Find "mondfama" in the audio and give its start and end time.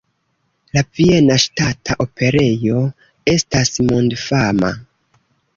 3.91-4.77